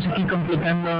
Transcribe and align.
estamos 0.00 0.06
aquí 0.06 0.24
completando 0.24 0.90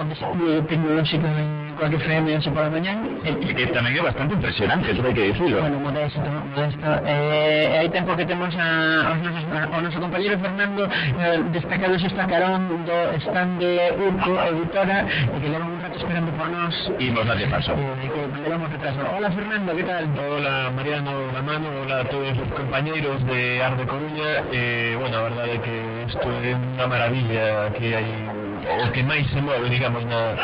o 0.00 0.04
desafío 0.04 0.64
tecnolóxico 0.64 1.26
en 1.26 1.66
cualquier 1.76 2.00
FM 2.00 2.36
hoxe 2.36 2.50
para 2.50 2.70
mañán 2.70 3.20
e 3.20 3.30
que 3.36 3.66
tamén 3.68 3.92
é 3.92 4.02
bastante 4.02 4.32
impresionante, 4.32 4.90
eso 4.90 5.04
hai 5.04 5.12
que 5.12 5.28
dicirlo 5.28 5.60
bueno, 5.60 5.78
modesto, 5.80 6.24
modesto. 6.24 6.88
Eh, 7.04 7.76
hai 7.76 7.88
tempo 7.92 8.16
que 8.16 8.24
temos 8.24 8.48
a, 8.56 9.12
aos 9.12 9.20
nosos, 9.20 9.44
a, 9.52 9.68
o 9.76 9.78
noso 9.84 9.98
compañero 10.00 10.40
Fernando 10.40 10.88
eh, 10.88 11.38
destacado 11.52 11.94
xa 12.00 12.24
carón 12.24 12.80
do 12.88 12.98
stand 13.28 13.60
de 13.60 13.92
Urco 13.92 14.32
Editora 14.40 15.04
e 15.04 15.36
que 15.36 15.48
levan 15.52 15.76
un 15.76 15.80
rato 15.84 15.96
esperando 16.00 16.32
por 16.32 16.48
nós 16.48 16.72
imos 16.96 17.24
nadie 17.28 17.46
paso. 17.52 17.76
Eh, 17.76 18.08
que 18.08 18.40
levamos 18.40 18.72
retraso 18.72 19.04
Hola 19.12 19.28
Fernando, 19.30 19.76
que 19.76 19.84
tal? 19.84 20.04
Hola 20.16 20.72
Mariano 20.72 21.12
Lamano, 21.36 21.68
hola 21.84 22.00
a 22.00 22.08
todos 22.08 22.32
os 22.40 22.50
compañeros 22.56 23.20
de 23.28 23.60
Arde 23.60 23.84
Coruña. 23.84 24.48
Eh, 24.48 24.96
bueno, 24.96 25.20
a 25.20 25.22
verdade 25.28 25.52
é 25.52 25.60
que 25.60 25.76
isto 26.08 26.24
é 26.24 26.56
unha 26.56 26.86
maravilla 26.88 27.68
que 27.76 27.92
hai 27.92 28.45
o 28.66 28.92
que 28.92 29.02
máis 29.02 29.26
se 29.30 29.40
move, 29.40 29.70
digamos, 29.70 30.04
na, 30.04 30.34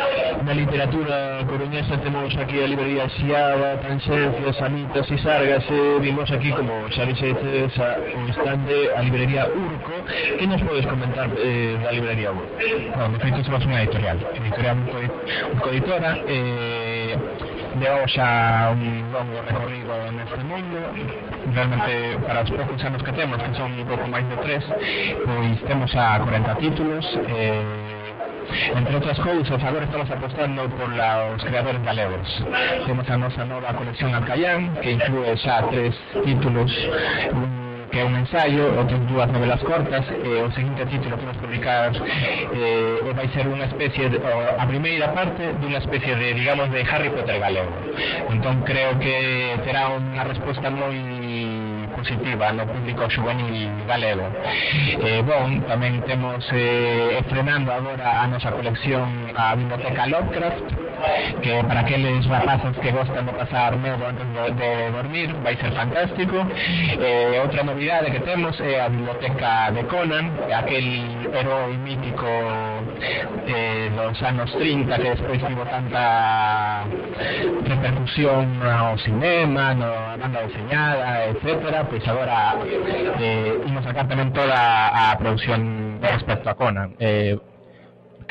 na 0.43 0.53
literatura 0.55 1.43
coruñesa 1.47 1.99
temos 1.99 2.31
aquí 2.37 2.63
a 2.63 2.67
librería 2.67 3.09
Xiaba, 3.09 3.77
Tanxencia, 3.83 4.53
Sanitas 4.55 5.11
e 5.11 5.19
Sargas 5.19 5.65
e 5.71 5.99
vimos 6.01 6.31
aquí, 6.31 6.51
como 6.53 6.89
xa 6.91 7.05
dixetes 7.05 7.75
un 8.15 8.29
instante, 8.29 8.75
a 8.97 9.03
librería 9.03 9.47
Urco. 9.47 9.97
Que 10.39 10.47
nos 10.47 10.63
podes 10.63 10.87
comentar 10.87 11.29
eh, 11.37 11.77
da 11.83 11.91
librería 11.91 12.31
Urco? 12.31 12.55
Non, 12.97 13.13
de 13.13 13.19
feito, 13.19 13.43
somos 13.45 13.67
unha 13.67 13.83
editorial. 13.83 14.19
Editorial 14.39 14.77
Urco 15.53 15.69
Editora 15.75 16.11
eh, 16.27 17.19
levamos 17.81 18.11
xa 18.13 18.71
un 18.71 19.11
longo 19.11 19.43
recorrido 19.43 19.93
neste 20.13 20.43
mundo. 20.45 20.79
Realmente 21.55 22.19
para 22.27 22.43
os 22.43 22.51
poucos 22.51 22.81
anos 22.85 23.03
que 23.03 23.13
temos 23.13 23.39
que 23.43 23.53
son 23.59 23.73
un 23.75 23.87
pouco 23.87 24.07
máis 24.09 24.27
de 24.29 24.37
tres 24.45 24.63
pois 25.27 25.59
temos 25.67 25.91
xa 25.91 26.21
40 26.21 26.55
títulos 26.63 27.05
eh, 27.29 27.82
Entre 28.53 28.95
outras 28.95 29.19
cousas, 29.19 29.63
agora 29.65 29.85
estamos 29.85 30.11
apostando 30.11 30.69
por 30.77 30.93
la, 30.95 31.33
os 31.35 31.43
creadores 31.43 31.83
galegos. 31.83 32.29
Temos 32.87 33.09
a 33.09 33.17
nosa 33.17 33.45
nova 33.45 33.73
colección 33.73 34.15
Alcayán, 34.15 34.77
que 34.83 34.93
inclúe 34.93 35.33
xa 35.41 35.65
tres 35.73 35.97
títulos, 36.25 36.71
un 37.33 37.63
que 37.93 38.01
é 38.01 38.05
un 38.05 38.17
ensaio, 38.17 38.73
outras 38.81 39.05
dúas 39.07 39.29
novelas 39.29 39.61
cortas, 39.61 40.01
eh, 40.09 40.25
e 40.25 40.41
o 40.41 40.51
seguinte 40.57 40.81
título 40.89 41.21
que 41.21 41.29
nos 41.29 41.37
publicar 41.37 41.93
eh, 41.93 43.05
vai 43.13 43.29
ser 43.37 43.45
unha 43.45 43.69
especie, 43.69 44.09
de, 44.09 44.17
a 44.17 44.65
primeira 44.65 45.13
parte 45.13 45.53
dunha 45.61 45.77
especie 45.77 46.17
de, 46.17 46.33
digamos, 46.33 46.73
de 46.73 46.81
Harry 46.89 47.13
Potter 47.13 47.37
galego. 47.37 47.69
Entón 48.33 48.65
creo 48.65 48.97
que 48.97 49.61
terá 49.61 49.93
unha 49.93 50.25
resposta 50.25 50.73
moi 50.73 50.97
positiva 52.03 52.53
no 52.53 52.67
público 52.67 53.07
juvenil 53.15 53.71
galego. 53.87 54.27
Eh, 55.07 55.23
bon, 55.23 55.63
tamén 55.71 56.03
eh, 56.51 57.23
estrenando 57.23 57.71
agora 57.71 58.23
a 58.23 58.27
nosa 58.27 58.51
colección 58.51 59.31
a 59.39 59.55
Biblioteca 59.55 60.11
Lovecraft, 60.11 60.67
que 61.43 61.65
para 61.65 61.81
aqueles 61.81 62.27
rapazos 62.27 62.77
que 62.79 62.91
gostan 62.93 63.27
de 63.27 63.33
pasar 63.33 63.77
medo 63.77 64.07
antes 64.07 64.27
de, 64.33 64.43
de 64.55 64.91
dormir 64.91 65.35
vai 65.43 65.57
ser 65.57 65.73
fantástico. 65.73 66.37
Eh, 66.99 67.41
outra 67.43 67.63
novidade 67.63 68.11
que 68.11 68.21
temos 68.21 68.59
é 68.61 68.81
a 68.81 68.89
Biblioteca 68.89 69.71
de 69.73 69.83
Conan, 69.85 70.31
aquel 70.55 70.87
herói 71.35 71.77
mítico 71.79 72.27
eh, 73.47 73.91
dos 73.95 74.23
anos 74.23 74.53
30 74.53 74.99
que 74.99 75.11
despois 75.11 75.43
tivo 75.45 75.65
tanta 75.67 76.85
repercusión 77.67 78.59
no 78.59 78.99
cinema, 78.99 79.75
no 79.75 79.91
banda 80.19 80.43
deseñada, 80.47 81.27
etcétera, 81.27 81.85
pois 81.89 82.07
agora 82.07 82.55
eh, 83.19 83.59
imos 83.67 83.85
sacar 83.85 84.07
tamén 84.07 84.31
toda 84.31 84.55
a 84.57 85.17
produción 85.19 85.99
respecto 86.01 86.47
a 86.51 86.55
Conan. 86.55 86.95
Eh, 86.99 87.39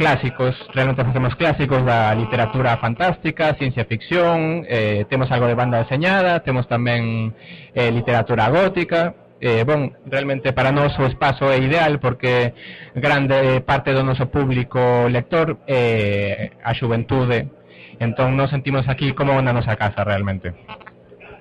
clásicos, 0.01 0.55
realmente 0.73 1.05
facemos 1.05 1.35
clásicos 1.35 1.85
da 1.85 2.15
literatura 2.15 2.75
fantástica, 2.77 3.53
ciencia 3.53 3.85
ficción, 3.85 4.65
eh, 4.67 5.05
temos 5.07 5.29
algo 5.29 5.45
de 5.45 5.53
banda 5.53 5.77
deseñada, 5.77 6.41
temos 6.41 6.65
tamén 6.65 7.37
eh, 7.77 7.93
literatura 7.93 8.49
gótica, 8.49 9.13
eh, 9.37 9.61
bon, 9.61 9.93
realmente 10.09 10.57
para 10.57 10.73
nós 10.73 10.97
o 10.97 11.05
espazo 11.05 11.53
é 11.53 11.61
ideal 11.61 12.01
porque 12.01 12.57
grande 12.97 13.61
parte 13.61 13.93
do 13.93 14.01
noso 14.01 14.25
público 14.33 15.05
lector 15.05 15.61
é 15.69 16.49
eh, 16.49 16.65
a 16.65 16.73
xuventude 16.73 17.53
entón 18.01 18.33
nos 18.33 18.49
sentimos 18.49 18.89
aquí 18.89 19.13
como 19.13 19.37
na 19.37 19.53
nosa 19.53 19.77
casa 19.77 20.01
realmente 20.01 20.57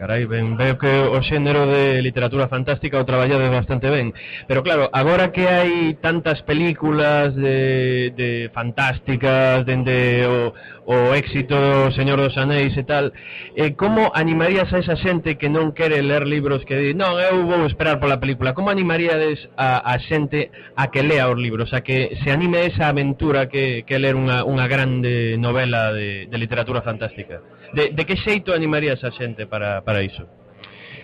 Carai, 0.00 0.24
ben, 0.24 0.56
veo 0.56 0.78
que 0.78 0.88
o 0.88 1.20
xénero 1.20 1.68
de 1.68 2.00
literatura 2.00 2.48
fantástica 2.48 2.96
o 2.96 3.04
traballades 3.04 3.52
bastante 3.52 3.92
ben. 3.92 4.16
Pero 4.48 4.64
claro, 4.64 4.88
agora 4.96 5.28
que 5.28 5.44
hai 5.44 5.92
tantas 6.00 6.40
películas 6.40 7.36
de, 7.36 8.08
de 8.16 8.48
fantásticas, 8.48 9.60
dende 9.68 10.24
o, 10.24 10.56
o 10.88 11.12
éxito 11.12 11.52
do 11.52 11.92
Señor 11.92 12.16
dos 12.16 12.32
Anéis 12.40 12.72
e 12.80 12.84
tal, 12.88 13.12
eh, 13.52 13.76
como 13.76 14.08
animarías 14.16 14.72
a 14.72 14.80
esa 14.80 14.96
xente 14.96 15.36
que 15.36 15.52
non 15.52 15.76
quere 15.76 16.00
ler 16.00 16.24
libros 16.24 16.64
que 16.64 16.80
di, 16.80 16.96
non, 16.96 17.20
eu 17.20 17.44
vou 17.44 17.68
esperar 17.68 18.00
pola 18.00 18.16
película, 18.16 18.56
como 18.56 18.72
animaríades 18.72 19.52
a, 19.60 19.84
a 19.84 20.00
xente 20.00 20.48
a 20.80 20.88
que 20.88 21.04
lea 21.04 21.28
os 21.28 21.36
libros, 21.36 21.76
a 21.76 21.84
que 21.84 22.16
se 22.24 22.32
anime 22.32 22.72
esa 22.72 22.88
aventura 22.88 23.52
que, 23.52 23.84
que 23.84 24.00
ler 24.00 24.16
unha, 24.16 24.48
unha 24.48 24.64
grande 24.64 25.36
novela 25.36 25.92
de, 25.92 26.24
de 26.24 26.36
literatura 26.40 26.80
fantástica? 26.80 27.44
De, 27.70 27.94
de 27.94 28.02
que 28.02 28.18
xeito 28.18 28.50
animarías 28.50 29.04
a 29.04 29.14
xente 29.14 29.46
para, 29.46 29.86
para 29.86 29.89
para 29.90 30.06
iso? 30.06 30.30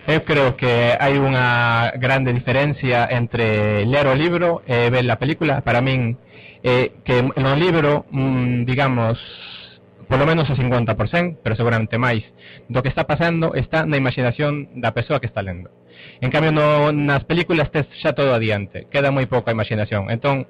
Eu 0.07 0.23
creo 0.23 0.55
que 0.55 0.95
hai 0.95 1.19
unha 1.19 1.91
grande 1.99 2.31
diferencia 2.31 3.11
entre 3.11 3.83
ler 3.83 4.07
o 4.07 4.15
libro 4.15 4.63
e 4.63 4.87
ver 4.87 5.03
a 5.11 5.19
película. 5.19 5.59
Para 5.59 5.83
min, 5.83 6.15
eh, 6.63 6.95
que 7.03 7.19
no 7.19 7.51
libro, 7.59 8.07
mm, 8.07 8.63
digamos, 8.63 9.19
polo 10.07 10.23
menos 10.23 10.47
o 10.47 10.55
50%, 10.55 11.43
pero 11.43 11.59
seguramente 11.59 11.99
máis, 11.99 12.23
do 12.71 12.79
que 12.79 12.87
está 12.87 13.03
pasando 13.03 13.51
está 13.59 13.83
na 13.83 13.99
imaginación 13.99 14.79
da 14.79 14.95
persoa 14.95 15.19
que 15.19 15.27
está 15.27 15.43
lendo. 15.43 15.67
En 16.23 16.31
cambio, 16.31 16.55
no, 16.55 16.95
nas 16.95 17.27
películas 17.27 17.67
tes 17.75 17.91
xa 17.99 18.15
todo 18.15 18.31
adiante, 18.31 18.87
queda 18.87 19.11
moi 19.11 19.27
pouca 19.27 19.51
imaginación. 19.51 20.07
Entón, 20.07 20.47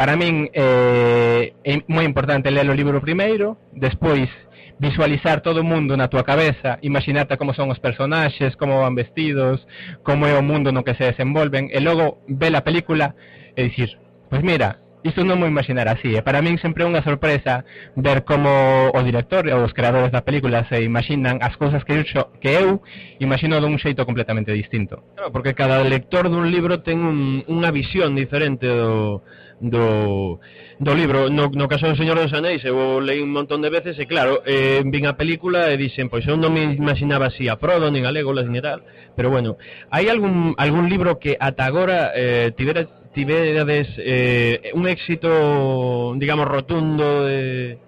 para 0.00 0.16
min, 0.16 0.48
eh, 0.56 1.52
é 1.60 1.84
moi 1.92 2.08
importante 2.08 2.48
ler 2.48 2.64
o 2.64 2.72
libro 2.72 3.04
primeiro, 3.04 3.60
despois 3.76 4.32
visualizar 4.78 5.40
todo 5.40 5.60
o 5.60 5.64
mundo 5.64 5.96
na 5.96 6.08
túa 6.08 6.24
cabeza, 6.24 6.78
imaginarte 6.82 7.36
como 7.36 7.54
son 7.54 7.70
os 7.72 7.80
personaxes, 7.80 8.56
como 8.56 8.80
van 8.80 8.94
vestidos, 8.94 9.66
como 10.02 10.26
é 10.26 10.36
o 10.36 10.44
mundo 10.44 10.72
no 10.72 10.84
que 10.84 10.94
se 10.94 11.04
desenvolven, 11.04 11.72
e 11.72 11.80
logo 11.80 12.20
ver 12.28 12.52
a 12.56 12.64
película 12.64 13.16
e 13.56 13.72
dicir, 13.72 13.96
pois 14.28 14.44
mira, 14.44 14.84
isto 15.06 15.22
non 15.22 15.38
mo 15.38 15.46
imaginar 15.46 15.86
así, 15.86 16.12
e 16.12 16.20
para 16.20 16.42
min 16.42 16.58
sempre 16.58 16.82
é 16.82 16.90
unha 16.90 17.00
sorpresa 17.06 17.62
ver 17.94 18.26
como 18.26 18.50
o 18.90 19.00
director 19.06 19.46
ou 19.48 19.62
os 19.62 19.72
creadores 19.72 20.10
da 20.10 20.26
película 20.26 20.66
se 20.66 20.82
imaginan 20.82 21.38
as 21.40 21.54
cousas 21.54 21.86
que 21.86 21.94
eu, 21.94 22.02
que 22.42 22.50
eu 22.50 22.82
imagino 23.22 23.62
dun 23.62 23.78
xeito 23.78 24.02
completamente 24.02 24.50
distinto. 24.50 25.06
Claro, 25.14 25.30
porque 25.30 25.54
cada 25.54 25.78
lector 25.86 26.26
dun 26.26 26.50
libro 26.50 26.82
ten 26.82 27.00
un, 27.00 27.46
unha 27.46 27.70
visión 27.70 28.18
diferente 28.18 28.66
do, 28.66 29.22
do, 29.60 30.40
do 30.78 30.94
libro. 30.94 31.30
No, 31.30 31.48
no 31.48 31.68
caso 31.68 31.88
do 31.88 31.96
Señor 31.96 32.20
dos 32.20 32.32
Anéis, 32.32 32.64
eu 32.64 33.00
leí 33.00 33.20
un 33.20 33.32
montón 33.32 33.62
de 33.62 33.70
veces, 33.70 33.98
e 33.98 34.06
claro, 34.06 34.42
eh, 34.44 34.82
vin 34.84 35.06
a 35.06 35.16
película 35.16 35.72
e 35.72 35.80
dixen, 35.80 36.08
pois 36.12 36.26
eu 36.28 36.36
non 36.36 36.52
me 36.52 36.76
imaginaba 36.76 37.32
así 37.32 37.48
a 37.48 37.56
Frodo, 37.56 37.88
nin 37.88 38.04
a 38.04 38.12
Legolas, 38.12 38.46
nin 38.46 38.60
tal, 38.60 38.84
pero 39.16 39.32
bueno, 39.32 39.56
hai 39.88 40.08
algún, 40.12 40.52
algún 40.60 40.88
libro 40.88 41.16
que 41.16 41.36
ata 41.40 41.64
agora 41.64 42.12
eh, 42.12 42.52
tivera, 42.56 42.84
tiverades 43.16 43.88
eh, 43.96 44.72
un 44.76 44.84
éxito, 44.88 46.12
digamos, 46.20 46.46
rotundo 46.46 47.24
de 47.24 47.78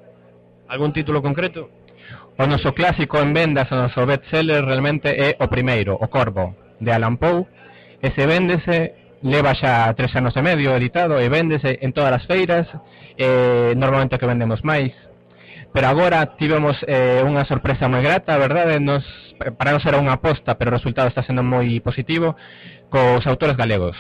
algún 0.69 0.93
título 0.93 1.21
concreto? 1.21 1.69
O 2.38 2.47
noso 2.47 2.73
clásico 2.73 3.19
en 3.19 3.35
vendas, 3.35 3.67
o 3.69 3.76
noso 3.76 4.06
bestseller 4.06 4.64
realmente 4.64 5.11
é 5.11 5.37
o 5.43 5.50
primeiro, 5.50 5.99
O 5.99 6.06
Corvo, 6.09 6.55
de 6.79 6.94
Alan 6.94 7.19
Poe, 7.19 7.44
e 7.99 8.14
se 8.14 8.25
véndese 8.25 9.08
leva 9.23 9.55
xa 9.55 9.91
tres 9.99 10.15
anos 10.15 10.37
e 10.37 10.43
medio 10.43 10.75
editado 10.76 11.19
e 11.19 11.26
véndese 11.29 11.79
en 11.82 11.91
todas 11.93 12.15
as 12.15 12.25
feiras 12.26 12.67
eh, 13.19 13.75
normalmente 13.75 14.19
que 14.19 14.31
vendemos 14.31 14.62
máis 14.62 14.94
pero 15.73 15.88
agora 15.88 16.37
tivemos 16.37 16.76
eh, 16.88 17.20
unha 17.20 17.44
sorpresa 17.44 17.93
moi 17.93 18.00
grata, 18.00 18.41
verdade? 18.41 18.81
Nos, 18.81 19.05
para 19.61 19.76
non 19.76 19.85
ser 19.85 20.00
unha 20.00 20.17
aposta, 20.17 20.56
pero 20.56 20.73
o 20.73 20.76
resultado 20.76 21.12
está 21.12 21.20
sendo 21.20 21.44
moi 21.44 21.69
positivo 21.85 22.41
cos 22.88 23.29
autores 23.29 23.56
galegos. 23.56 23.97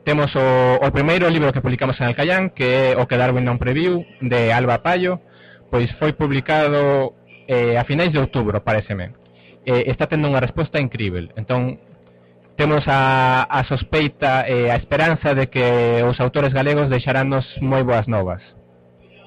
Temos 0.00 0.32
o, 0.32 0.80
o 0.80 0.88
primeiro 0.90 1.28
libro 1.28 1.52
que 1.52 1.60
publicamos 1.60 2.00
en 2.00 2.08
Alcayán 2.08 2.48
que 2.56 2.96
é 2.96 2.96
o 2.96 3.04
que 3.04 3.20
Darwin 3.20 3.44
non 3.44 3.60
previu, 3.60 4.00
de 4.24 4.48
Alba 4.48 4.80
Pallo, 4.80 5.20
pois 5.68 5.92
foi 6.00 6.16
publicado 6.16 7.12
eh, 7.44 7.76
a 7.76 7.84
finais 7.84 8.10
de 8.16 8.18
outubro, 8.18 8.64
pareceme. 8.64 9.12
Eh, 9.68 9.92
está 9.92 10.08
tendo 10.08 10.24
unha 10.24 10.40
resposta 10.40 10.80
incrível. 10.80 11.28
Entón, 11.36 11.84
temos 12.60 12.84
a, 12.88 13.44
a 13.44 13.64
sospeita 13.64 14.44
e 14.44 14.68
a 14.68 14.76
esperanza 14.76 15.32
de 15.34 15.48
que 15.48 16.04
os 16.04 16.20
autores 16.20 16.52
galegos 16.52 16.92
deixarannos 16.92 17.48
moi 17.64 17.80
boas 17.80 18.04
novas. 18.04 18.44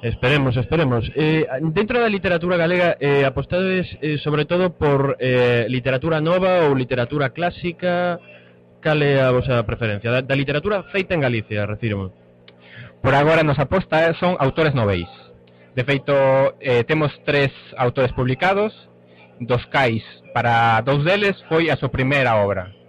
Esperemos, 0.06 0.54
esperemos. 0.54 1.10
Eh, 1.18 1.50
dentro 1.74 1.98
da 1.98 2.14
literatura 2.14 2.62
galega 2.62 2.94
eh, 3.02 3.26
apostades 3.26 3.90
eh, 4.06 4.22
sobre 4.22 4.46
todo 4.46 4.78
por 4.78 5.18
eh, 5.18 5.66
literatura 5.66 6.22
nova 6.22 6.70
ou 6.70 6.78
literatura 6.78 7.34
clásica? 7.34 8.22
Cal 8.86 9.02
é 9.02 9.26
a 9.26 9.34
vosa 9.34 9.66
preferencia? 9.66 10.14
Da, 10.14 10.22
da 10.22 10.38
literatura 10.38 10.86
feita 10.94 11.18
en 11.18 11.26
Galicia, 11.26 11.66
refirmo. 11.66 12.14
Por 13.02 13.18
agora 13.18 13.42
nos 13.42 13.58
aposta 13.58 14.14
son 14.22 14.38
autores 14.38 14.78
noveis. 14.78 15.10
De 15.74 15.82
feito, 15.82 16.14
eh, 16.62 16.86
temos 16.86 17.10
tres 17.26 17.50
autores 17.82 18.14
publicados, 18.14 18.78
dos 19.42 19.66
cais 19.74 20.06
para 20.38 20.86
dous 20.86 21.02
deles 21.02 21.34
foi 21.50 21.74
a 21.74 21.76
súa 21.82 21.90
primeira 21.90 22.38
obra 22.38 22.83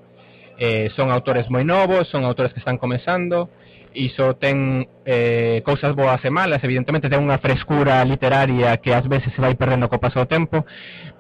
Eh, 0.59 0.91
son 0.95 1.11
autores 1.11 1.51
moi 1.51 1.67
novos, 1.67 2.07
son 2.09 2.23
autores 2.23 2.55
que 2.55 2.63
están 2.63 2.79
comezando, 2.79 3.51
iso 3.95 4.35
ten 4.37 4.89
eh, 5.07 5.63
cousas 5.65 5.95
boas 5.95 6.23
e 6.25 6.31
malas, 6.31 6.63
evidentemente 6.63 7.09
ten 7.09 7.23
unha 7.23 7.39
frescura 7.39 8.03
literaria 8.03 8.77
que 8.83 8.95
ás 8.95 9.07
veces 9.07 9.31
se 9.33 9.41
vai 9.41 9.55
perdendo 9.55 9.87
co 9.87 10.03
paso 10.03 10.23
do 10.23 10.31
tempo, 10.31 10.67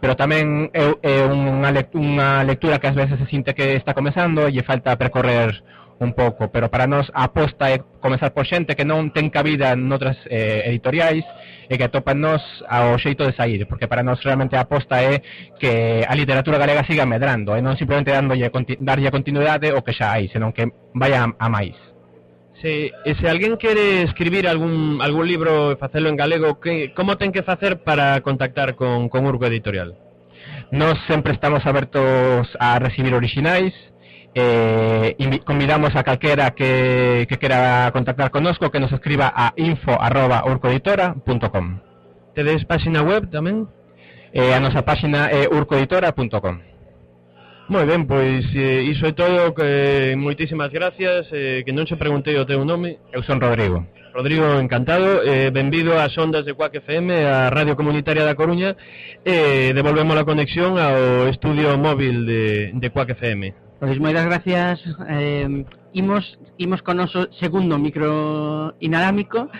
pero 0.02 0.19
tamén 0.19 0.70
é, 0.75 0.90
é 1.02 1.16
unha, 1.25 1.70
lect 1.70 1.94
unha 1.94 2.42
lectura 2.42 2.82
que 2.82 2.90
ás 2.90 2.98
veces 2.98 3.19
se 3.19 3.31
sinte 3.31 3.54
que 3.54 3.78
está 3.78 3.94
comezando 3.94 4.50
e 4.50 4.52
lle 4.52 4.66
falta 4.66 4.98
percorrer 4.98 5.62
un 6.04 6.12
pouco, 6.12 6.52
pero 6.52 6.68
para 6.68 6.86
nós 6.86 7.08
a 7.16 7.32
aposta 7.32 7.72
é 7.72 7.80
comezar 8.04 8.36
por 8.36 8.44
xente 8.44 8.76
que 8.76 8.84
non 8.84 9.10
ten 9.10 9.32
cabida 9.32 9.72
noutras 9.72 10.20
eh, 10.28 10.68
editoriais 10.68 11.24
e 11.66 11.74
que 11.80 11.88
atopan 11.88 12.20
nos 12.20 12.44
ao 12.68 13.00
xeito 13.00 13.24
de 13.24 13.32
sair, 13.32 13.64
porque 13.64 13.88
para 13.88 14.04
nós 14.04 14.20
realmente 14.20 14.54
a 14.54 14.68
aposta 14.68 15.00
é 15.00 15.24
que 15.56 16.04
a 16.04 16.14
literatura 16.14 16.60
galega 16.60 16.84
siga 16.84 17.08
medrando, 17.08 17.56
e 17.56 17.64
non 17.64 17.80
simplemente 17.80 18.12
dándolle, 18.12 18.52
darlle 18.84 19.08
continuidade 19.08 19.72
o 19.72 19.80
que 19.80 19.96
xa 19.96 20.12
hai, 20.12 20.28
senón 20.28 20.52
que 20.52 20.68
vaya 20.92 21.24
a, 21.24 21.32
a 21.32 21.48
máis. 21.48 21.74
Se, 22.60 22.92
e 22.92 23.12
se 23.18 23.26
alguén 23.26 23.56
quere 23.58 24.04
escribir 24.04 24.46
algún, 24.46 25.00
algún 25.02 25.26
libro 25.26 25.72
e 25.72 25.80
facelo 25.80 26.12
en 26.12 26.20
galego, 26.20 26.60
que, 26.60 26.92
como 26.92 27.16
ten 27.16 27.32
que 27.32 27.42
facer 27.42 27.82
para 27.82 28.20
contactar 28.20 28.76
con, 28.76 29.08
con 29.08 29.26
Urgo 29.26 29.48
Editorial? 29.48 29.96
Nós 30.70 30.96
sempre 31.06 31.32
estamos 31.32 31.66
abertos 31.66 32.48
a 32.58 32.78
recibir 32.78 33.14
orixinais, 33.14 33.74
Eh, 34.34 35.14
convidamos 35.46 35.94
a 35.94 36.02
calquera 36.02 36.50
que, 36.50 37.25
que 37.28 37.38
quera 37.38 37.88
contactar 37.92 38.32
connosco 38.32 38.70
que 38.70 38.81
nos 38.81 38.90
escriba 38.90 39.32
a 39.34 39.52
info.urcoeditora.com 39.56 41.78
Tedes 42.34 42.66
página 42.66 43.06
web 43.06 43.31
tamén? 43.31 43.70
Eh, 44.34 44.50
a 44.50 44.58
nosa 44.58 44.82
página 44.82 45.31
é 45.31 45.46
urcoeditora.com 45.46 46.58
Moi 47.70 47.86
ben, 47.86 48.10
pois 48.10 48.42
eh, 48.58 48.82
iso 48.90 49.06
é 49.06 49.14
todo 49.14 49.54
que 49.54 50.19
moitísimas 50.19 50.75
gracias 50.75 51.30
eh, 51.30 51.62
que 51.62 51.70
non 51.70 51.87
se 51.87 51.94
preguntei 51.94 52.34
o 52.37 52.44
teu 52.44 52.60
nome. 52.66 52.98
Eu 53.14 53.22
son 53.22 53.38
Rodrigo. 53.38 53.87
Rodrigo, 54.12 54.60
encantado 54.60 55.25
eh, 55.25 55.48
Benvido 55.54 55.96
ás 55.96 56.12
ondas 56.19 56.44
de 56.44 56.52
Cuac 56.52 56.75
FM 56.75 57.25
a 57.25 57.48
Radio 57.54 57.78
Comunitaria 57.78 58.26
da 58.26 58.34
Coruña 58.34 58.75
e 59.22 59.30
eh, 59.30 59.70
devolvemos 59.72 60.19
a 60.19 60.26
conexión 60.28 60.76
ao 60.76 61.30
estudio 61.30 61.78
móvil 61.78 62.26
de, 62.26 62.75
de 62.75 62.88
Cuac 62.90 63.14
FM 63.14 63.63
Pois 63.81 63.99
moitas 63.99 64.25
gracias. 64.26 64.81
Eh, 65.09 65.65
imos, 65.93 66.38
imos 66.59 66.82
con 66.82 66.97
noso 66.99 67.29
segundo 67.41 67.79
micro 67.79 68.75
inalámico 68.81 69.50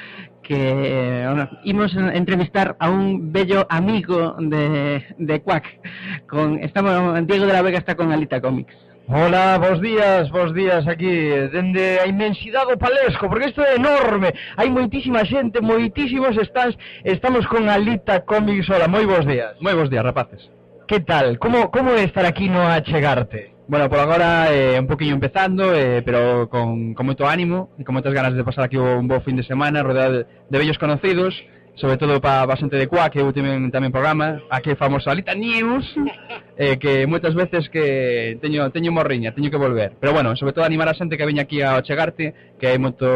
que 0.45 1.25
bueno, 1.27 1.49
imos 1.65 1.97
entrevistar 1.97 2.77
a 2.79 2.91
un 2.91 3.33
bello 3.33 3.67
amigo 3.71 4.37
de, 4.39 5.03
de 5.19 5.43
Quack. 5.43 5.65
Con, 6.29 6.59
estamos, 6.59 7.27
Diego 7.27 7.47
de 7.47 7.53
la 7.53 7.63
Vega 7.63 7.79
está 7.79 7.95
con 7.97 8.13
Alita 8.13 8.41
Comics. 8.41 8.75
Hola, 9.07 9.59
bos 9.59 9.83
días, 9.83 10.31
bos 10.31 10.55
días 10.55 10.89
aquí 10.89 11.07
Dende 11.53 12.01
a 12.01 12.07
inmensidade 12.07 12.73
do 12.73 12.79
palesco 12.79 13.29
Porque 13.29 13.53
isto 13.53 13.61
é 13.61 13.77
enorme 13.77 14.33
Hai 14.57 14.73
moitísima 14.73 15.29
xente, 15.29 15.61
moitísimos 15.61 16.33
estás 16.41 16.73
Estamos 17.05 17.45
con 17.45 17.69
Alita 17.69 18.25
Comics 18.25 18.65
Hola, 18.71 18.89
moi 18.89 19.05
bos 19.05 19.29
días 19.29 19.61
Moi 19.61 19.77
bos 19.77 19.93
días, 19.93 20.01
rapaces 20.01 20.49
Que 20.89 21.05
tal? 21.05 21.37
Como, 21.37 21.69
como 21.69 21.93
é 21.93 22.09
estar 22.09 22.25
aquí 22.25 22.49
no 22.49 22.65
achegarte? 22.65 23.54
Bueno, 23.67 23.89
por 23.89 23.99
agora 23.99 24.53
eh, 24.53 24.79
un 24.79 24.87
poquinho 24.87 25.15
empezando, 25.15 25.75
eh, 25.75 26.03
pero 26.05 26.51
con, 26.51 26.93
con 26.93 27.07
moito 27.09 27.25
ánimo 27.25 27.73
e 27.81 27.83
con 27.85 27.97
moitas 27.97 28.13
ganas 28.13 28.37
de 28.37 28.45
pasar 28.45 28.69
aquí 28.69 28.77
un 28.77 29.09
bo 29.09 29.25
fin 29.25 29.41
de 29.41 29.49
semana 29.49 29.81
rodeado 29.81 30.21
de, 30.21 30.27
de 30.53 30.59
bellos 30.61 30.77
conocidos, 30.77 31.33
sobre 31.73 31.97
todo 31.97 32.21
para 32.21 32.45
a 32.45 32.57
xente 32.61 32.77
de 32.77 32.87
Cuá, 32.93 33.09
que 33.09 33.25
eu 33.25 33.33
tiven 33.33 33.73
tamén 33.73 33.89
programa, 33.89 34.45
aquí 34.53 34.77
famosa 34.77 35.17
Alita 35.17 35.33
News, 35.33 35.81
eh, 36.61 36.77
que 36.77 37.09
moitas 37.09 37.33
veces 37.33 37.73
que 37.73 38.37
teño, 38.45 38.69
teño 38.69 38.93
morriña, 38.93 39.33
teño 39.33 39.49
que 39.49 39.57
volver. 39.57 39.97
Pero 39.97 40.13
bueno, 40.13 40.37
sobre 40.37 40.53
todo 40.53 40.69
animar 40.69 40.93
a 40.93 40.99
xente 41.01 41.17
que 41.17 41.25
veña 41.25 41.49
aquí 41.49 41.65
a 41.65 41.81
chegarte, 41.81 42.37
que 42.61 42.69
hai 42.69 42.77
moito 42.77 43.09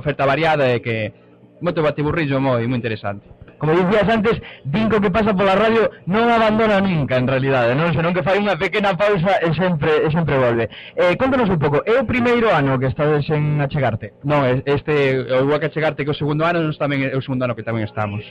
oferta 0.00 0.24
variada 0.24 0.72
e 0.72 0.80
que 0.80 1.12
moito 1.60 1.84
batiburrillo 1.84 2.40
moi, 2.40 2.64
moi 2.64 2.80
interesante 2.80 3.28
como 3.60 3.76
dicías 3.76 4.08
antes, 4.08 4.40
Dinco 4.64 5.00
que 5.00 5.12
pasa 5.12 5.36
pola 5.36 5.54
radio 5.54 5.92
non 6.08 6.32
abandona 6.32 6.80
nunca 6.80 7.20
en 7.20 7.28
realidade, 7.28 7.76
non? 7.76 7.92
Senón 7.92 8.16
que 8.16 8.24
fai 8.24 8.40
unha 8.40 8.56
pequena 8.56 8.96
pausa 8.96 9.36
e 9.44 9.52
sempre, 9.52 10.00
e 10.02 10.08
sempre 10.08 10.40
volve. 10.40 10.72
Eh, 10.96 11.14
contanos 11.20 11.52
un 11.52 11.60
pouco, 11.60 11.84
é 11.84 12.00
o 12.00 12.08
primeiro 12.08 12.48
ano 12.48 12.80
que 12.80 12.88
estades 12.88 13.28
en 13.28 13.60
achegarte? 13.60 14.16
Non, 14.24 14.48
este 14.64 15.28
o 15.28 15.44
igual 15.44 15.60
que 15.60 15.68
achegarte 15.68 16.02
que 16.08 16.10
o 16.10 16.16
segundo 16.16 16.48
ano, 16.48 16.64
nos 16.64 16.80
tamén 16.80 17.04
é 17.04 17.14
o 17.14 17.22
segundo 17.22 17.44
ano 17.44 17.54
que 17.54 17.62
tamén 17.62 17.84
estamos. 17.84 18.24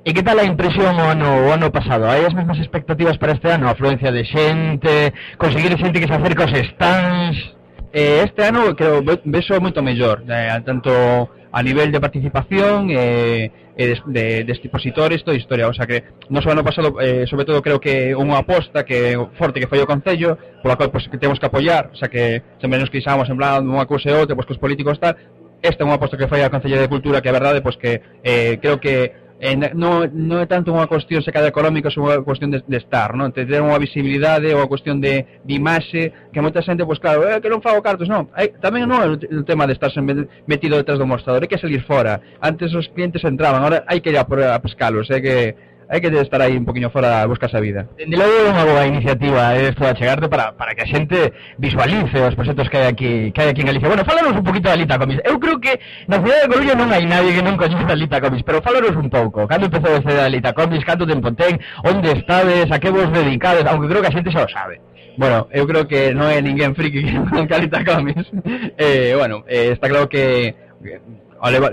E 0.00 0.10
que 0.16 0.24
tal 0.24 0.40
a 0.40 0.48
impresión 0.48 0.96
o 0.96 1.06
ano, 1.12 1.44
o 1.44 1.52
ano 1.52 1.68
pasado? 1.68 2.08
Hai 2.08 2.24
as 2.24 2.32
mesmas 2.32 2.56
expectativas 2.56 3.20
para 3.20 3.36
este 3.36 3.52
ano? 3.52 3.68
Afluencia 3.68 4.08
de 4.08 4.24
xente, 4.24 5.12
conseguir 5.36 5.76
xente 5.76 6.00
que 6.00 6.08
se 6.08 6.16
acerca 6.16 6.48
aos 6.48 6.56
stands... 6.56 7.60
Eh, 7.92 8.22
este 8.22 8.46
ano 8.46 8.70
creo 8.78 9.02
beso 9.02 9.58
moito 9.58 9.82
mellor, 9.82 10.22
eh, 10.30 10.62
tanto 10.62 10.94
a 11.52 11.62
nivel 11.62 11.90
de 11.90 12.00
participación 12.00 12.90
eh, 12.90 13.50
eh, 13.76 13.86
de, 13.86 14.02
de, 14.06 14.44
de 14.44 14.52
expositores, 14.52 15.24
toda 15.24 15.36
historia. 15.36 15.68
O 15.68 15.74
sea 15.74 15.86
que 15.86 16.04
no 16.28 16.42
só 16.42 16.50
ano 16.50 16.64
pasado, 16.64 17.00
eh, 17.00 17.26
sobre 17.26 17.44
todo 17.44 17.62
creo 17.62 17.80
que 17.80 18.14
unha 18.14 18.38
aposta 18.38 18.84
que 18.86 19.18
forte 19.34 19.58
que 19.58 19.70
foi 19.70 19.82
o 19.82 19.88
Concello, 19.88 20.38
pola 20.62 20.76
cual 20.76 20.92
pues, 20.94 21.08
que 21.08 21.18
temos 21.18 21.38
que 21.40 21.46
apoiar, 21.46 21.90
o 21.92 21.96
sea 21.96 22.08
que 22.08 22.42
sempre 22.60 22.78
nos 22.78 22.90
quixamos 22.90 23.26
en 23.28 23.36
plan 23.36 23.66
unha 23.66 23.88
cousa 23.88 24.10
e 24.10 24.14
outra, 24.14 24.36
pois 24.38 24.46
que 24.46 24.54
cos 24.54 24.62
políticos 24.62 25.00
tal, 25.02 25.16
esta 25.62 25.84
é 25.84 25.86
unha 25.86 26.00
aposta 26.00 26.16
que 26.16 26.28
foi 26.30 26.40
a 26.40 26.48
Concello 26.48 26.80
de 26.80 26.88
Cultura 26.88 27.20
que 27.20 27.28
a 27.28 27.36
verdade 27.36 27.60
pois 27.60 27.76
que 27.76 28.00
eh, 28.24 28.56
creo 28.62 28.80
que 28.80 29.19
eh, 29.40 29.56
non, 29.56 30.12
non 30.12 30.38
é 30.38 30.46
tanto 30.46 30.68
unha 30.68 30.84
cuestión 30.84 31.24
sacada 31.24 31.48
económica, 31.48 31.88
é 31.88 31.96
unha 31.96 32.20
cuestión 32.20 32.52
de, 32.52 32.60
de 32.60 32.78
estar, 32.78 33.16
non? 33.16 33.32
De 33.32 33.48
ter 33.48 33.64
unha 33.64 33.80
visibilidade 33.80 34.52
ou 34.52 34.60
a 34.60 34.68
cuestión 34.68 35.00
de, 35.00 35.40
de 35.40 35.52
imaxe, 35.56 36.12
que 36.28 36.44
moita 36.44 36.60
xente, 36.60 36.84
pois 36.84 37.00
claro, 37.00 37.24
eh, 37.24 37.40
que 37.40 37.48
non 37.48 37.64
fago 37.64 37.80
cartos, 37.80 38.04
non. 38.04 38.28
Eh, 38.36 38.52
tamén 38.60 38.84
non 38.84 39.00
é 39.00 39.08
o 39.08 39.48
tema 39.48 39.64
de 39.64 39.72
estar 39.72 39.88
metido 40.44 40.76
detrás 40.76 41.00
do 41.00 41.08
mostrador, 41.08 41.40
é 41.40 41.48
que 41.48 41.56
salir 41.56 41.80
fora. 41.88 42.20
Antes 42.44 42.76
os 42.76 42.92
clientes 42.92 43.24
entraban, 43.24 43.64
agora 43.64 43.88
hai 43.88 44.04
que 44.04 44.12
ir 44.12 44.20
a, 44.20 44.28
a 44.28 44.60
pescalos, 44.60 45.08
é 45.08 45.16
eh, 45.16 45.22
que 45.24 45.36
hai 45.90 46.00
que 46.00 46.06
estar 46.06 46.40
aí 46.40 46.56
un 46.56 46.64
poquinho 46.64 46.88
fora 46.88 47.22
a 47.22 47.26
buscar 47.26 47.50
a 47.50 47.58
vida. 47.58 47.90
Dende 47.98 48.14
logo 48.14 48.30
é 48.30 48.46
unha 48.46 48.62
boa 48.62 48.86
iniciativa 48.86 49.58
eh, 49.58 49.74
esto 49.74 49.82
a 49.82 49.90
chegarte 49.98 50.30
para, 50.30 50.54
para 50.54 50.70
que 50.70 50.86
a 50.86 50.88
xente 50.88 51.34
visualice 51.58 52.14
os 52.14 52.38
proxectos 52.38 52.70
que 52.70 52.78
hai 52.78 52.86
aquí, 52.86 53.34
que 53.34 53.40
hai 53.42 53.50
aquí 53.50 53.66
en 53.66 53.74
Galicia. 53.74 53.90
Bueno, 53.90 54.06
fálanos 54.06 54.38
un 54.38 54.46
poquito 54.46 54.70
da 54.70 54.78
Lita 54.78 54.94
Comis. 55.02 55.18
Eu 55.26 55.42
creo 55.42 55.58
que 55.58 55.82
na 56.06 56.22
cidade 56.22 56.46
de 56.46 56.50
Coruña 56.54 56.78
non 56.78 56.94
hai 56.94 57.02
nadie 57.02 57.34
que 57.34 57.42
non 57.42 57.58
coñeza 57.58 57.98
Lita 57.98 58.22
Comis, 58.22 58.46
pero 58.46 58.62
fálanos 58.62 58.94
un 58.94 59.10
pouco. 59.10 59.50
Cando 59.50 59.66
empezou 59.66 59.90
a 59.90 60.00
da 60.00 60.30
Lita 60.30 60.54
Comis, 60.54 60.86
canto 60.86 61.02
tempo 61.02 61.34
ten, 61.34 61.58
onde 61.82 62.14
estades, 62.14 62.70
a 62.70 62.78
que 62.78 62.94
vos 62.94 63.10
dedicades, 63.10 63.66
aunque 63.66 63.90
creo 63.90 63.98
que 63.98 64.10
a 64.10 64.14
xente 64.14 64.30
xa 64.30 64.46
o 64.46 64.48
sabe. 64.48 64.78
Bueno, 65.18 65.50
eu 65.50 65.66
creo 65.66 65.90
que 65.90 66.14
non 66.14 66.30
é 66.30 66.38
ninguén 66.38 66.78
friki 66.78 67.02
que 67.02 67.18
non 67.18 67.50
Lita 67.50 67.82
comis. 67.82 68.30
Eh, 68.78 69.12
bueno, 69.18 69.42
eh, 69.50 69.74
está 69.74 69.90
claro 69.90 70.08
que, 70.08 70.54
que 70.78 71.02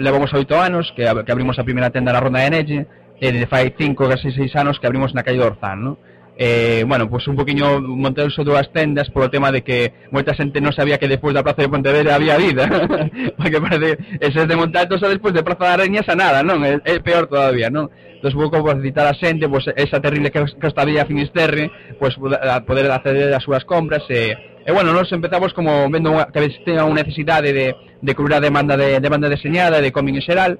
levamos 0.01 0.33
oito 0.33 0.57
anos 0.57 0.91
que, 0.97 1.05
que 1.05 1.31
abrimos 1.31 1.61
a 1.61 1.63
primeira 1.63 1.93
tenda 1.93 2.11
na 2.11 2.19
Ronda 2.19 2.41
de 2.41 2.49
Nelle 2.49 2.79
eh, 3.21 3.45
fai 3.47 3.73
cinco, 3.77 4.07
casi 4.07 4.31
seis 4.31 4.55
anos 4.55 4.79
que 4.79 4.87
abrimos 4.87 5.13
na 5.13 5.23
calle 5.23 5.39
do 5.41 5.49
Orzán, 5.49 5.79
non? 5.83 5.95
eh, 6.37 6.85
bueno, 6.87 7.09
pues 7.09 7.27
un 7.27 7.35
poquinho 7.35 7.81
montei 7.81 8.29
sobre 8.29 8.57
as 8.57 8.69
tendas 8.71 9.09
polo 9.09 9.29
tema 9.29 9.51
de 9.51 9.63
que 9.65 10.05
moita 10.13 10.37
xente 10.37 10.61
non 10.61 10.69
sabía 10.69 11.01
que 11.01 11.09
despois 11.09 11.33
da 11.33 11.41
Plaza 11.41 11.65
de 11.65 11.73
Pontevedra 11.73 12.13
había 12.13 12.37
vida 12.37 12.69
porque 13.37 13.57
parece, 13.57 13.97
ese 14.21 14.45
de 14.45 14.53
todo 14.53 15.01
xa 15.01 15.09
despois 15.09 15.33
de 15.33 15.41
Plaza 15.41 15.65
da 15.65 15.73
Areña 15.81 16.05
xa 16.05 16.13
nada, 16.13 16.45
non? 16.45 16.61
É, 16.61 16.77
é 16.85 17.01
peor 17.01 17.25
todavía, 17.25 17.73
non? 17.73 17.89
Entón, 18.21 18.37
vou 18.37 18.81
citar 18.81 19.09
a 19.09 19.17
xente, 19.17 19.49
pois, 19.49 19.65
pues, 19.65 19.77
esa 19.81 19.97
terrible 19.97 20.29
que 20.29 20.45
costa 20.61 20.85
vía 20.85 21.09
Finisterre, 21.09 21.73
pois, 21.97 22.13
pues, 22.17 22.37
a 22.37 22.61
poder 22.61 22.85
acceder 22.93 23.33
ás 23.33 23.41
súas 23.41 23.65
compras 23.65 24.05
e, 24.13 24.37
e 24.61 24.69
bueno, 24.69 24.93
nos 24.93 25.09
empezamos 25.09 25.57
como 25.57 25.89
vendo 25.89 26.13
unha, 26.13 26.29
que 26.29 26.53
tenga 26.61 26.85
unha 26.85 27.01
necesidade 27.01 27.49
de, 27.49 27.73
de 27.73 28.13
cubrir 28.13 28.37
a 28.37 28.45
demanda 28.45 28.77
de 28.77 29.01
demanda 29.01 29.25
deseñada 29.25 29.81
de 29.81 29.89
cómic 29.89 30.21
en 30.21 30.25
xeral 30.25 30.51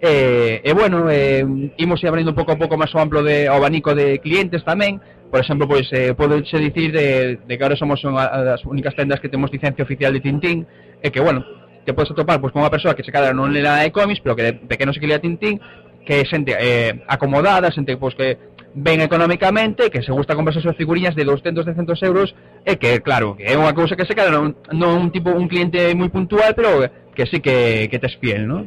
E, 0.00 0.60
e 0.64 0.70
bueno, 0.74 1.08
eh, 1.08 1.46
imos 1.78 2.02
abrindo 2.04 2.32
un 2.32 2.38
pouco 2.38 2.52
a 2.52 2.60
pouco 2.60 2.76
máis 2.76 2.92
o 2.92 3.00
amplo 3.00 3.22
de 3.22 3.48
o 3.48 3.56
abanico 3.56 3.94
de 3.94 4.18
clientes 4.20 4.66
tamén. 4.66 5.00
Por 5.30 5.40
exemplo, 5.40 5.66
pois 5.66 5.88
eh, 5.94 6.14
podo 6.14 6.38
dicir 6.38 6.92
de, 6.92 7.38
de 7.42 7.52
que 7.56 7.62
agora 7.62 7.78
somos 7.78 8.02
unha 8.04 8.26
das 8.44 8.62
únicas 8.68 8.94
tendas 8.94 9.18
que 9.18 9.32
temos 9.32 9.50
licencia 9.50 9.82
oficial 9.82 10.12
de 10.12 10.22
Tintín 10.22 10.66
e 11.00 11.08
que, 11.10 11.18
bueno, 11.18 11.42
te 11.84 11.94
podes 11.94 12.10
atopar 12.10 12.40
pois, 12.40 12.52
con 12.52 12.62
unha 12.62 12.72
persoa 12.72 12.94
que 12.96 13.06
se 13.06 13.14
cadra 13.14 13.36
non 13.36 13.52
lera 13.54 13.80
de 13.80 13.94
cómics, 13.94 14.20
pero 14.20 14.36
que 14.36 14.44
de 14.44 14.52
pequeno 14.66 14.92
se 14.92 15.00
que 15.00 15.08
lea 15.08 15.22
Tintín, 15.22 15.58
que 16.04 16.20
é 16.20 16.24
xente 16.28 16.52
eh, 16.54 17.00
acomodada, 17.08 17.72
xente 17.72 17.96
pois, 17.96 18.14
que 18.14 18.54
ben 18.74 19.00
económicamente, 19.00 19.88
que 19.88 20.02
se 20.02 20.10
gusta 20.10 20.34
comprar 20.34 20.56
as 20.58 20.76
figurinhas 20.76 21.14
de 21.14 21.24
200, 21.24 21.64
300 21.64 22.02
euros, 22.02 22.34
e 22.66 22.76
que, 22.76 23.00
claro, 23.00 23.38
que 23.38 23.46
é 23.46 23.54
unha 23.54 23.72
cousa 23.72 23.94
que 23.94 24.04
se 24.04 24.18
cadra 24.18 24.34
non, 24.34 24.58
non 24.74 25.08
un 25.08 25.08
tipo 25.14 25.30
un 25.30 25.46
cliente 25.46 25.94
moi 25.94 26.10
puntual, 26.10 26.58
pero 26.58 26.82
que 27.14 27.24
sí 27.30 27.38
que, 27.38 27.86
que 27.86 27.98
te 28.02 28.10
es 28.10 28.18
fiel, 28.18 28.50
non? 28.50 28.66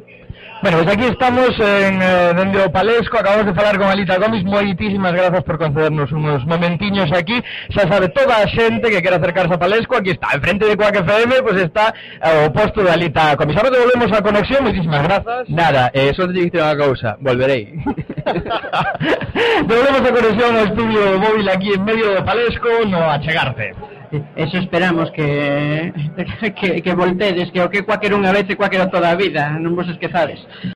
Bueno, 0.61 0.79
pues 0.79 0.95
aquí 0.95 1.05
estamos 1.05 1.49
en 1.59 2.01
eh, 2.01 2.33
dende 2.35 2.63
o 2.63 2.71
Palesco, 2.71 3.17
acabamos 3.17 3.45
de 3.45 3.53
falar 3.53 3.77
con 3.77 3.87
Alita 3.87 4.17
Gómez, 4.17 4.43
moitísimas 4.43 5.13
grazas 5.13 5.43
por 5.43 5.57
concedernos 5.57 6.11
unos 6.11 6.45
momentiños 6.45 7.11
aquí. 7.13 7.43
Xa 7.69 7.87
sabe 7.87 8.09
toda 8.09 8.41
a 8.41 8.47
xente 8.49 8.89
que 8.89 9.01
quere 9.01 9.15
acercarse 9.15 9.53
a 9.53 9.59
Palesco, 9.59 9.95
aquí 9.95 10.09
está, 10.11 10.33
enfrente 10.33 10.65
de 10.65 10.75
Coac 10.75 10.95
FM, 10.95 11.43
pues 11.43 11.61
está 11.61 11.93
eh, 11.93 12.47
o 12.47 12.51
posto 12.51 12.81
de 12.81 12.89
Alita 12.89 13.35
Gómez. 13.35 13.55
Ahora 13.57 13.69
devolvemos 13.69 14.11
a 14.17 14.21
conexión, 14.21 14.63
moitísimas 14.63 15.03
grazas. 15.03 15.47
Nada, 15.47 15.91
eh, 15.93 16.11
só 16.17 16.25
te 16.25 16.33
dicir 16.33 16.57
unha 16.57 16.73
cousa, 16.73 17.21
volverei. 17.21 17.77
devolvemos 19.69 20.01
a 20.01 20.11
conexión 20.11 20.51
ao 20.57 20.65
estudio 20.73 21.21
móvil 21.21 21.45
aquí 21.53 21.69
en 21.69 21.85
medio 21.85 22.17
do 22.17 22.25
Palesco, 22.25 22.81
no 22.89 23.05
a 23.05 23.21
chegarte. 23.21 23.96
Eso 24.35 24.57
esperamos 24.57 25.11
que, 25.11 25.93
que, 26.55 26.81
que 26.81 26.93
voltedes, 26.95 27.51
que 27.51 27.61
o 27.61 27.69
que 27.69 27.83
cualquier 27.83 28.15
unha 28.15 28.31
vez 28.31 28.47
e 28.47 28.55
cualquier 28.55 28.87
toda 28.87 29.11
a 29.11 29.19
vida, 29.19 29.59
non 29.59 29.75
vos 29.75 29.89
esquezades. 29.91 30.39